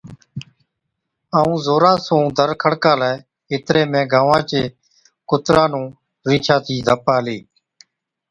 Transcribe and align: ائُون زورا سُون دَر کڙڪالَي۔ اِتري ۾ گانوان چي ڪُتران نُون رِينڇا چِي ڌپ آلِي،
ائُون 1.37 1.57
زورا 1.65 1.93
سُون 2.05 2.23
دَر 2.37 2.49
کڙڪالَي۔ 2.61 3.13
اِتري 3.51 3.83
۾ 3.91 4.01
گانوان 4.11 4.41
چي 4.49 4.61
ڪُتران 5.29 5.67
نُون 5.71 5.85
رِينڇا 6.27 6.55
چِي 6.65 6.75
ڌپ 6.87 7.05
آلِي، 7.15 7.37